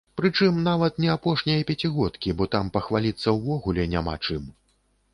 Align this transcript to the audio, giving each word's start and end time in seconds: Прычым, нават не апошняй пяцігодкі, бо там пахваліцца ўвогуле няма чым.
Прычым, 0.19 0.55
нават 0.67 0.97
не 1.05 1.09
апошняй 1.17 1.61
пяцігодкі, 1.71 2.35
бо 2.41 2.49
там 2.57 2.75
пахваліцца 2.81 3.37
ўвогуле 3.39 3.89
няма 3.97 4.21
чым. 4.27 4.53